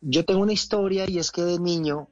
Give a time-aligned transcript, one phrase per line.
[0.00, 2.08] yo tengo una historia y es que de niño,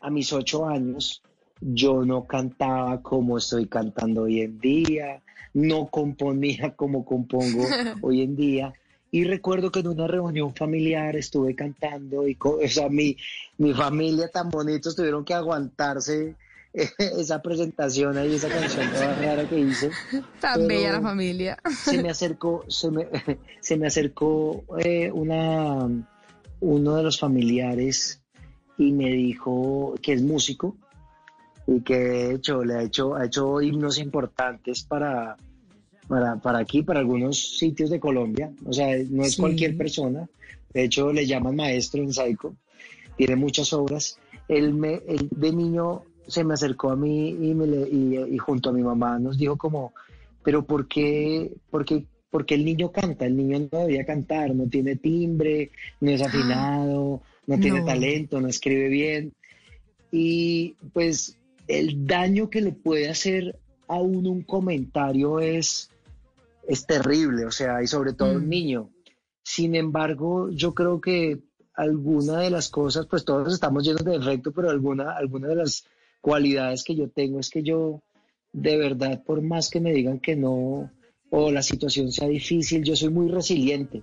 [0.00, 1.22] a mis ocho años,
[1.60, 5.22] yo no cantaba como estoy cantando hoy en día,
[5.54, 7.64] no componía como compongo
[8.02, 8.72] hoy en día.
[9.10, 13.16] Y recuerdo que en una reunión familiar estuve cantando y, o sea, mi,
[13.58, 16.34] mi familia tan bonitos tuvieron que aguantarse
[16.98, 19.90] esa presentación ahí, esa canción toda rara que hice.
[20.40, 21.58] Tan bella la familia.
[21.84, 23.06] Se me acercó, se me,
[23.60, 25.88] se me acercó eh, una,
[26.62, 28.22] uno de los familiares
[28.78, 30.76] y me dijo que es músico
[31.66, 35.36] y que de hecho le ha hecho, ha hecho himnos importantes para,
[36.08, 38.52] para, aquí, para algunos sitios de Colombia.
[38.64, 40.28] O sea, no es cualquier persona.
[40.72, 42.56] De hecho, le llaman maestro en Saico.
[43.16, 44.18] Tiene muchas obras.
[44.48, 48.82] Él, me, de niño se me acercó a mí y, me y, junto a mi
[48.82, 49.92] mamá nos dijo como,
[50.42, 53.26] pero ¿por qué, por qué, porque el niño canta?
[53.26, 58.48] El niño no debería cantar, no tiene timbre, no es afinado, no tiene talento, no
[58.48, 59.34] escribe bien.
[60.10, 61.36] Y pues
[61.68, 65.90] el daño que le puede hacer a uno un comentario es,
[66.66, 68.48] es terrible, o sea, y sobre todo un mm.
[68.48, 68.90] niño.
[69.44, 71.38] Sin embargo, yo creo que
[71.74, 75.84] alguna de las cosas, pues todos estamos llenos de defecto, pero alguna, alguna de las
[76.22, 78.00] cualidades que yo tengo es que yo,
[78.54, 80.90] de verdad, por más que me digan que no,
[81.34, 84.02] o la situación sea difícil, yo soy muy resiliente.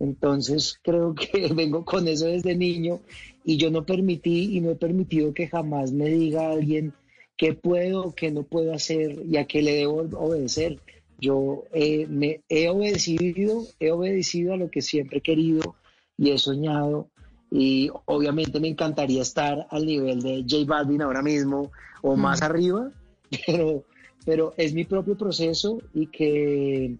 [0.00, 3.00] Entonces creo que vengo con eso desde niño
[3.42, 6.92] y yo no permití y no he permitido que jamás me diga alguien
[7.38, 10.78] qué puedo qué no puedo hacer y a qué le debo obedecer.
[11.18, 15.74] Yo me he obedecido, he obedecido a lo que siempre he querido
[16.18, 17.08] y he soñado
[17.50, 22.92] y obviamente me encantaría estar al nivel de J Balvin ahora mismo o más arriba,
[23.46, 23.84] pero,
[24.24, 26.96] pero es mi propio proceso y que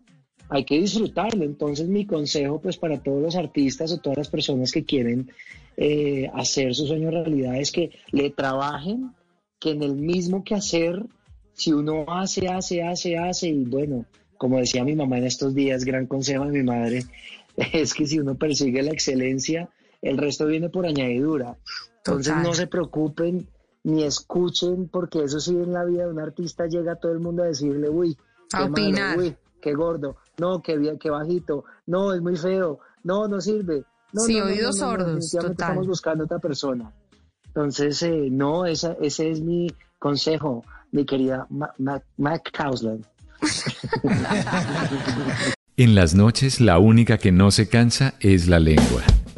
[0.49, 1.45] hay que disfrutarlo.
[1.45, 5.31] Entonces mi consejo pues para todos los artistas o todas las personas que quieren
[5.77, 9.13] eh, hacer su sueño realidad es que le trabajen,
[9.61, 11.05] que en el mismo que hacer,
[11.55, 15.85] si uno hace, hace, hace, hace, y bueno, como decía mi mamá en estos días,
[15.85, 17.05] gran consejo de mi madre,
[17.73, 19.69] es que si uno persigue la excelencia,
[20.01, 21.59] el resto viene por añadidura.
[21.99, 23.49] Entonces no se preocupen
[23.89, 27.43] ni escuchen, porque eso sí en la vida de un artista llega todo el mundo
[27.43, 28.19] a decirle, uy,
[28.51, 33.85] qué uy, qué gordo, no, qué, qué bajito, no, es muy feo, no, no sirve.
[34.13, 35.35] No, sí, oídos sordos.
[35.35, 36.93] Estamos buscando otra persona.
[37.47, 43.07] Entonces, eh, no, esa, ese es mi consejo, mi querida Mac Causland.
[45.77, 49.03] en las noches, la única que no se cansa es la lengua.